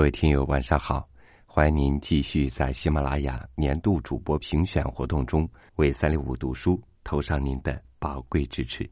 [0.00, 1.06] 各位听友，晚上好！
[1.44, 8.88] 欢迎您继续在喜马拉雅年度主播评选活动中为三六五读书投上您的宝贵支持。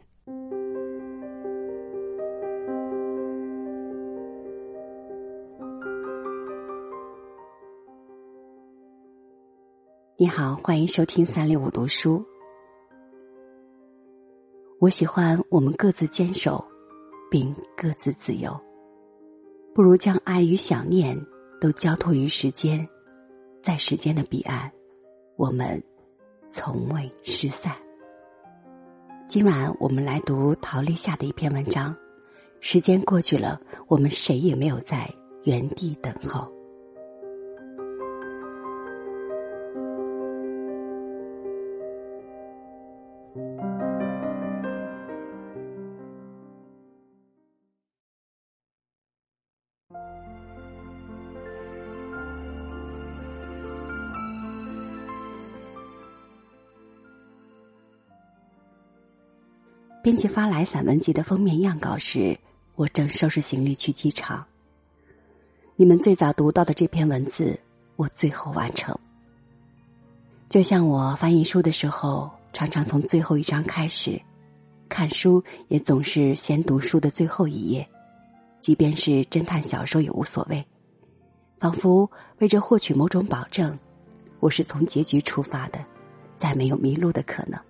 [10.19, 12.22] 你好，欢迎收听三六五读书。
[14.79, 16.62] 我喜欢我们各自坚守，
[17.30, 18.67] 并各自自由。
[19.79, 21.16] 不如将爱与想念
[21.61, 22.84] 都交托于时间，
[23.62, 24.69] 在时间的彼岸，
[25.37, 25.80] 我们
[26.48, 27.77] 从未失散。
[29.29, 31.95] 今晚我们来读陶立夏的一篇文章。
[32.59, 35.09] 时间过去了，我们谁也没有在
[35.45, 36.52] 原地等候。
[60.09, 62.34] 编辑发来散文集的封面样稿时，
[62.76, 64.42] 我正收拾行李去机场。
[65.76, 67.60] 你们最早读到的这篇文字，
[67.96, 68.98] 我最后完成。
[70.48, 74.18] 就像我翻译书的时候，常常从最后一章开始，
[74.88, 77.86] 看书也总是先读书的最后一页，
[78.60, 80.64] 即便是侦探小说也无所谓，
[81.58, 83.78] 仿佛为着获取某种保证，
[84.40, 85.84] 我是从结局出发的，
[86.38, 87.60] 再没有迷路的可能。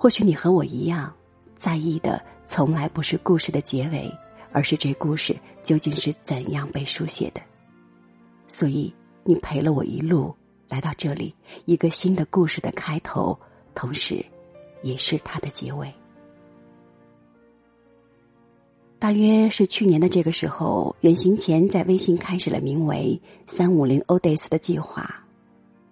[0.00, 1.12] 或许你和我一样，
[1.56, 4.08] 在意的从来不是故事的结尾，
[4.52, 7.40] 而是这故事究竟是怎样被书写的。
[8.46, 10.32] 所以，你陪了我一路
[10.68, 13.36] 来到这里，一个新的故事的开头，
[13.74, 14.24] 同时，
[14.84, 15.92] 也是它的结尾。
[19.00, 25.24] 大约是去年的这个时候，远行前在微信开始了名为“三五零 o days” 的计划。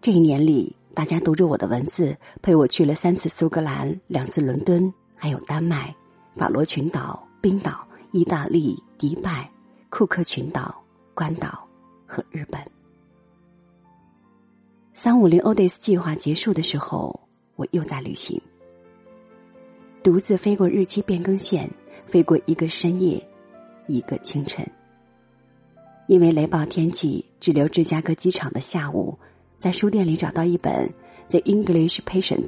[0.00, 0.76] 这一年里。
[0.96, 5.94] 大家读着我的文字，陪我去了三次苏格兰，两次伦敦，还有丹麦、
[6.34, 9.46] 法罗群岛、冰岛、意大利、迪拜、
[9.90, 10.74] 库克群岛、
[11.12, 11.68] 关岛
[12.06, 12.58] 和日本。
[14.94, 17.20] 三五零 Odys 计划结束的时候，
[17.56, 18.40] 我又在旅行，
[20.02, 21.70] 独自飞过日期变更线，
[22.06, 23.22] 飞过一个深夜，
[23.86, 24.66] 一个清晨。
[26.06, 29.18] 因为雷暴天气，滞留芝加哥机场的下午。
[29.58, 30.72] 在书店里找到一本
[31.30, 32.46] 《The English Patient》，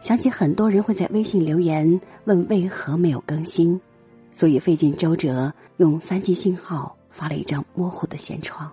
[0.00, 3.80] 想起很多人会在微信留言问为何没有更新，
[4.32, 8.70] 所以费尽周折用三 G 信号发了一张模糊的舷窗。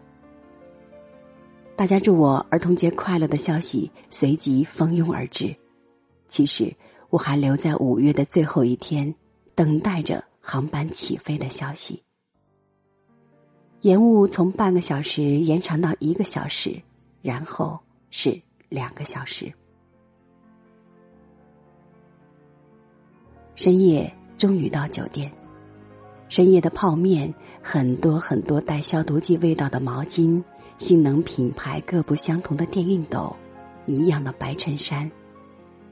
[1.78, 5.56] 大家祝我儿童节快乐的消息随即蜂拥而至。
[6.28, 6.72] 其实
[7.09, 9.16] 我还留在五月的最后一天，
[9.56, 12.03] 等待着航班起飞的消息。
[13.81, 16.80] 延误从半个小时延长到一个小时。
[17.21, 19.51] 然后是两个小时。
[23.55, 25.31] 深夜终于到酒店，
[26.29, 30.43] 深夜的泡面，很多很多带消毒剂味道的毛巾，
[30.79, 33.35] 性能品牌各不相同的电熨斗，
[33.85, 35.09] 一样的白衬衫，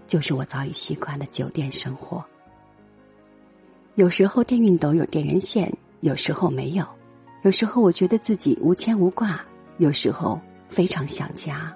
[0.08, 2.24] 就是我早已习惯的酒店生活。
[3.96, 6.84] 有时候电熨斗有电源线，有时候没有；
[7.44, 9.40] 有时候我觉得自己无牵无挂，
[9.78, 10.40] 有时候。
[10.70, 11.76] 非常想家，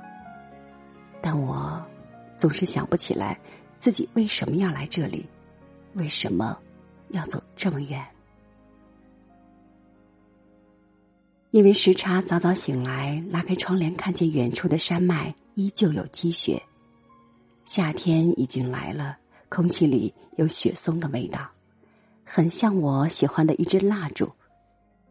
[1.21, 1.83] 但我
[2.37, 3.37] 总是想不起来
[3.79, 5.27] 自己为什么要来这里，
[5.95, 6.57] 为什么
[7.09, 8.01] 要走这么远？
[11.51, 16.61] 因为时差，早早醒来，拉开窗帘，看见远处的山脉依旧有积雪。
[17.65, 19.17] 夏天已经来了，
[19.49, 21.47] 空气里有雪松的味道，
[22.23, 24.31] 很像我喜欢的一支蜡烛。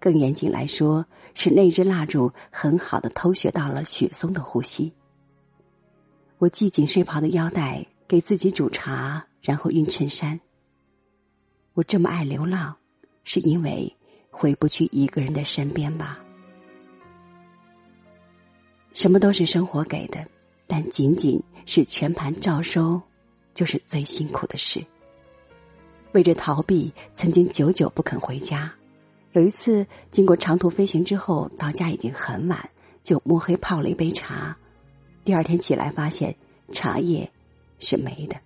[0.03, 4.93] 更严谨来说，是那支蜡烛很好的偷学到了雪松的呼吸。
[6.39, 10.41] 我系紧睡袍的腰带，给自己煮茶，然后熨衬衫。
[11.75, 12.77] 我这么爱流浪，
[13.23, 13.97] 是因为
[14.29, 16.19] 回不去一个人的身边吧？
[18.93, 20.27] 什么都是生活给的，
[20.67, 23.01] 但仅仅是全盘照收，
[23.55, 24.85] 就是最辛苦的事。
[26.11, 28.71] 为着逃避，曾经久久不肯回家。
[29.33, 32.71] 有一次，经过长途飞行之后，到家已经很晚，
[33.03, 34.57] 就摸黑泡了一杯茶。
[35.25, 36.35] 第二天起来，发现
[36.73, 37.31] 茶叶
[37.79, 38.37] 是没的。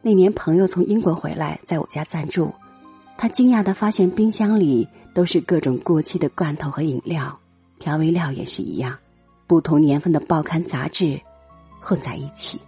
[0.00, 2.50] 那年朋友从英国回来，在我家暂住，
[3.18, 7.38] 他惊讶的发现冰箱里都是各种过期的罐头和饮料，
[7.78, 8.96] 调味料也是一样，
[9.46, 11.20] 不同年份的报刊杂志
[11.78, 12.58] 混在一起。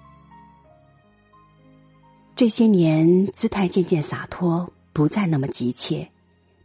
[2.40, 6.08] 这些年姿态渐渐洒脱，不再那么急切，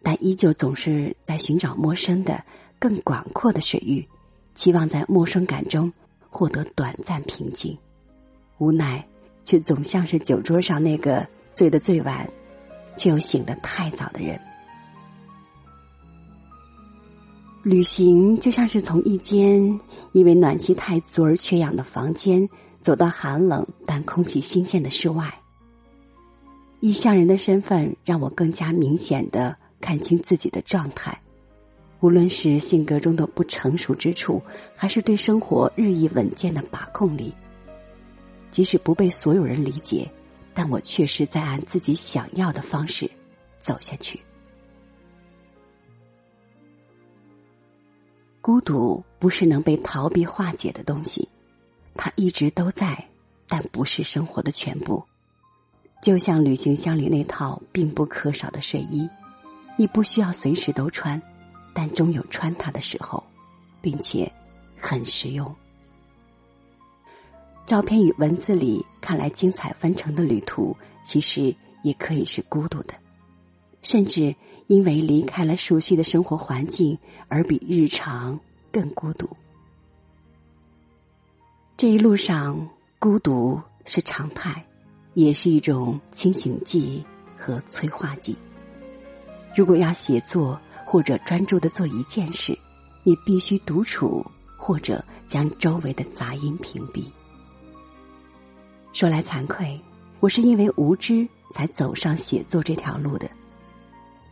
[0.02, 2.42] 但依旧总是在寻找陌生的、
[2.80, 4.08] 更广阔的水域，
[4.54, 5.92] 期望在陌生感中
[6.30, 7.78] 获得短暂平静。
[8.58, 9.06] 无奈，
[9.44, 12.26] 却总像是酒桌上那个醉得最晚，
[12.96, 14.40] 却又醒得太早的人。
[17.64, 19.78] 旅行就像是从一间
[20.14, 22.50] 因为暖气太足而缺氧的房间，
[22.82, 25.38] 走到寒冷但空气新鲜的室外。
[26.86, 31.20] 异乡人的身份让我更加明显的看清自己的状态，
[32.00, 34.40] 无论是性格中的不成熟之处，
[34.76, 37.34] 还是对生活日益稳健的把控力。
[38.52, 40.08] 即使不被所有人理解，
[40.54, 43.10] 但我确实在按自己想要的方式
[43.58, 44.22] 走下去。
[48.42, 51.28] 孤独不是能被逃避化解的东西，
[51.96, 53.04] 它一直都在，
[53.48, 55.04] 但不是生活的全部。
[56.06, 59.10] 就像旅行箱里那套必不可少的睡衣，
[59.76, 61.20] 你不需要随时都穿，
[61.74, 63.24] 但终有穿它的时候，
[63.82, 64.32] 并且
[64.80, 65.56] 很实用。
[67.66, 72.94] 照片与文字里看来精彩纷呈的旅途，其实也可以是孤独的，
[73.82, 74.36] 甚至。
[74.68, 76.98] 因为离开了熟悉的生活环境，
[77.28, 78.40] 而比日常
[78.72, 79.30] 更孤独。
[81.78, 82.68] 这一路上，
[82.98, 84.66] 孤独是常态，
[85.16, 87.04] 也是一种清醒剂
[87.38, 88.38] 和催化剂。
[89.56, 92.58] 如果要写作或者专注的做一件事，
[93.04, 94.24] 你必须独处
[94.58, 97.06] 或者将周围的杂音屏蔽。
[98.92, 99.80] 说来惭愧，
[100.20, 103.30] 我是因为无知才走上写作这条路的。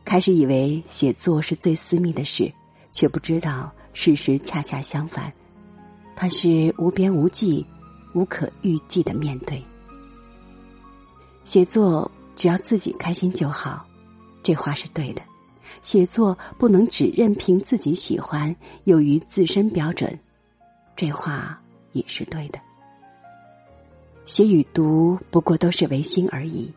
[0.03, 2.51] 开始以为写作是最私密的事，
[2.91, 5.31] 却不知道事实恰恰相反，
[6.13, 7.65] 它是无边无际、
[8.13, 9.63] 无可预计的面对。
[11.43, 13.85] 写作只要自己开心就好，
[14.41, 15.21] 这话是对的。
[15.81, 18.55] 写作不能只任凭自己喜欢，
[18.85, 20.17] 有于自身标准，
[20.95, 21.59] 这话
[21.91, 22.59] 也是对的。
[24.25, 26.71] 写与读不过都是唯心而已，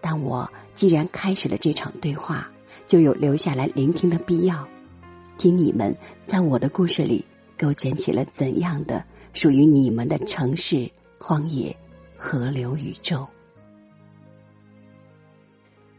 [0.00, 2.48] 但我既然开始了这场对话。
[2.86, 4.68] 就有留下来聆听的必要，
[5.38, 5.96] 听你们
[6.26, 7.24] 在我的故事里
[7.58, 9.02] 构建起了怎样的
[9.32, 10.86] 属于你们的城市、
[11.18, 11.74] 荒野、
[12.14, 13.26] 河流、宇宙。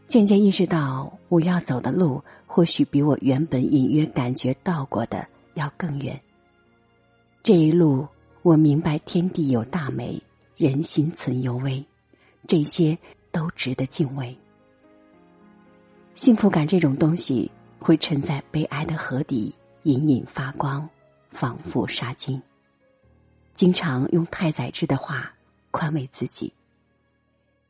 [0.06, 6.20] 渐渐意识到，我要走的路或许比我原本隐约感觉到过的要更远。
[7.42, 8.06] 这一路，
[8.42, 10.22] 我明白天地有大美，
[10.56, 11.84] 人心存幽微，
[12.46, 12.96] 这些
[13.32, 14.36] 都值得敬畏。
[16.14, 17.50] 幸福感这种东西
[17.80, 19.52] 会沉在悲哀的河底，
[19.82, 20.88] 隐隐发光，
[21.30, 22.40] 仿佛纱巾。
[23.54, 25.34] 经常用太宰治的话
[25.72, 26.52] 宽慰自己。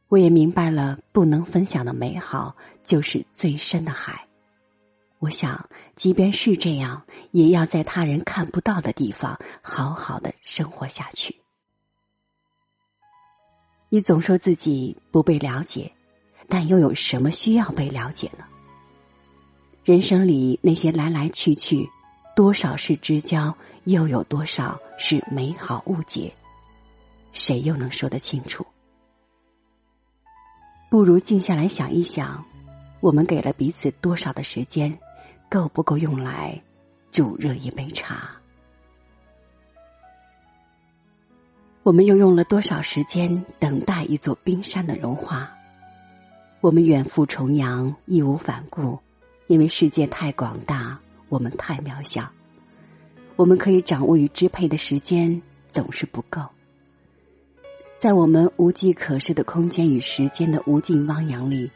[0.08, 4.26] 我也明白了，不能分享的美好就是最深的海。
[5.18, 11.36] 我想，即便是这样，也要在他人看不到的地方好好的生活下去。
[13.88, 15.92] 你总说自己不被了解。
[16.48, 18.44] 但又有什么需要被了解呢？
[19.82, 21.90] 人生里那些来来去去，
[22.36, 26.32] 多少是知交，又有多少是美好误解？
[27.32, 28.64] 谁又能说得清楚？
[30.96, 32.43] 不如静下来想一想，
[33.00, 34.99] 我们给了彼此多少的时间，
[35.47, 36.59] 够不够用来
[37.12, 38.30] 煮热一杯茶？
[41.82, 45.52] 我们又用了多少时间等待一座冰山的融化？
[46.62, 48.99] 我们远赴重洋，义无反顾，
[49.49, 52.26] 因为世界太广大，我们太渺小。
[53.37, 56.40] 我们可以掌握与支配的时间总是不够。
[57.98, 61.70] 在我们无计可施的空间与时间的无尽汪洋里，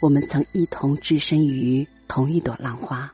[0.00, 3.12] 我们曾一同置身于同一朵浪花。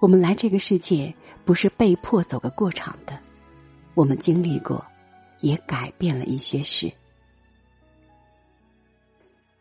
[0.00, 3.18] 我们来这个世界不是被迫走个过场的，
[3.92, 4.82] 我们经历过，
[5.40, 6.90] 也改变了一些事。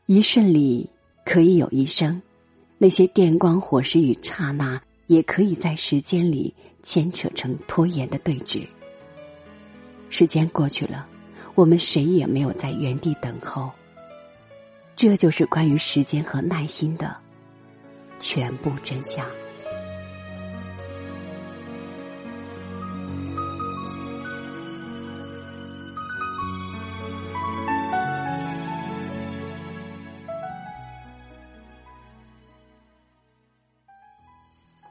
[0.05, 0.89] 一瞬里
[1.25, 2.21] 可以有一生，
[2.77, 8.65] 那些电光火石与刹那，也可以在时间里牵扯成拖延的对峙。
[10.09, 11.07] 时间过去了，
[11.55, 13.71] 我们谁也没有在原地等候。
[14.95, 17.15] 这就是关于时间和耐心的
[18.19, 19.25] 全部真相。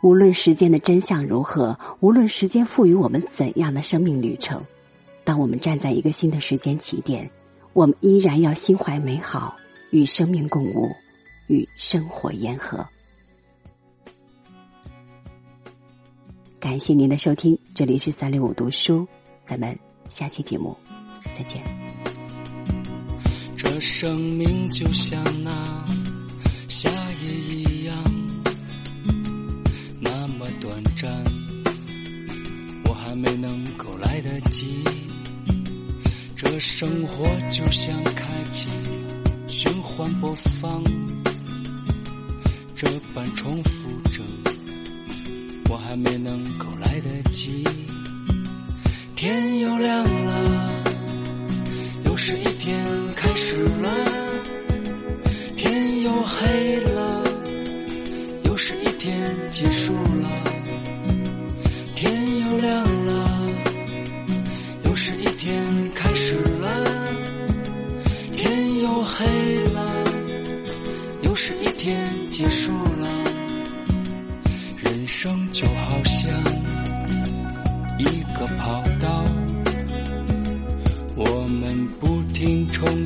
[0.02, 4.60] 无论时间的真相如何，无论时间赋予我们怎样的生命旅程，
[5.24, 7.30] 当我们站在一个新的时间起点，
[7.72, 9.56] 我们依然要心怀美好，
[9.90, 10.90] 与生命共舞，
[11.46, 12.86] 与生活言和。
[16.58, 19.06] 感谢您的收听，这里是三六五读书，
[19.44, 20.76] 咱们下期节目
[21.32, 21.62] 再见。
[23.56, 25.50] 这生命就像那
[36.64, 38.68] 生活就像开启
[39.48, 40.80] 循环播放，
[42.76, 44.22] 这般重复着，
[45.68, 47.64] 我还没能够来得及。
[49.16, 50.84] 天又亮了，
[52.04, 52.80] 又是一天
[53.16, 53.90] 开始了；
[55.56, 57.24] 天又黑了，
[58.44, 60.30] 又是一天结束了。
[61.96, 63.01] 天又亮了，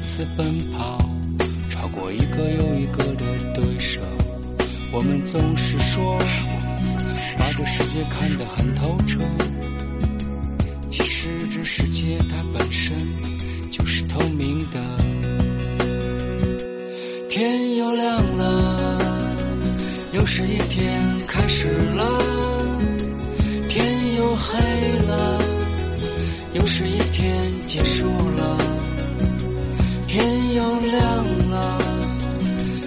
[0.07, 0.99] 停冲刺奔跑，
[1.69, 4.01] 超过一个又一个的对手。
[4.93, 6.17] 我们总是说
[7.37, 9.19] 把这世界看得很透彻，
[10.91, 12.97] 其实这世界它本身
[13.71, 14.81] 就是透明的。
[17.29, 18.99] 天又亮了，
[20.13, 22.07] 又是一天开始了；
[23.69, 24.59] 天又黑
[25.07, 25.39] 了，
[26.55, 27.37] 又是一天
[27.67, 28.57] 结束了；
[30.17, 31.79] 天又亮了，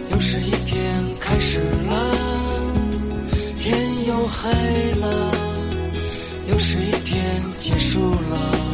[0.09, 1.95] 又是一天开始了；
[3.59, 4.49] 天又黑
[4.99, 5.31] 了，
[6.49, 7.99] 又是一天结束
[8.31, 8.68] 了。